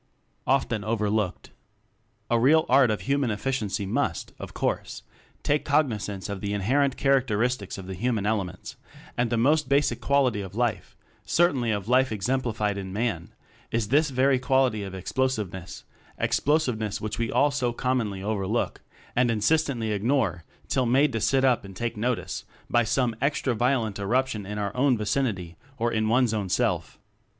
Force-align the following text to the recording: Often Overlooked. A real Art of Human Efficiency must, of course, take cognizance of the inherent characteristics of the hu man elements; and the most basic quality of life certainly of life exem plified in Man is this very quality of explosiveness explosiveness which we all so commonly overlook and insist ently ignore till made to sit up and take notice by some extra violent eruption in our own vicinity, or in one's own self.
Often 0.47 0.83
Overlooked. 0.83 1.51
A 2.31 2.39
real 2.39 2.65
Art 2.67 2.89
of 2.89 3.01
Human 3.01 3.29
Efficiency 3.29 3.85
must, 3.85 4.33
of 4.39 4.51
course, 4.55 5.03
take 5.43 5.63
cognizance 5.63 6.27
of 6.27 6.41
the 6.41 6.53
inherent 6.53 6.97
characteristics 6.97 7.77
of 7.77 7.85
the 7.85 7.93
hu 7.93 8.11
man 8.11 8.25
elements; 8.25 8.77
and 9.15 9.29
the 9.29 9.37
most 9.37 9.69
basic 9.69 10.01
quality 10.01 10.41
of 10.41 10.55
life 10.55 10.97
certainly 11.23 11.69
of 11.69 11.87
life 11.87 12.09
exem 12.09 12.41
plified 12.41 12.77
in 12.79 12.91
Man 12.91 13.31
is 13.69 13.89
this 13.89 14.09
very 14.09 14.39
quality 14.39 14.81
of 14.81 14.95
explosiveness 14.95 15.83
explosiveness 16.17 16.99
which 16.99 17.19
we 17.19 17.31
all 17.31 17.51
so 17.51 17.71
commonly 17.71 18.23
overlook 18.23 18.81
and 19.15 19.29
insist 19.29 19.67
ently 19.67 19.91
ignore 19.93 20.43
till 20.67 20.87
made 20.87 21.13
to 21.13 21.21
sit 21.21 21.45
up 21.45 21.63
and 21.63 21.75
take 21.75 21.95
notice 21.95 22.43
by 22.71 22.83
some 22.83 23.15
extra 23.21 23.53
violent 23.53 23.99
eruption 23.99 24.47
in 24.47 24.57
our 24.57 24.75
own 24.75 24.97
vicinity, 24.97 25.57
or 25.77 25.91
in 25.91 26.09
one's 26.09 26.33
own 26.33 26.49
self. 26.49 26.97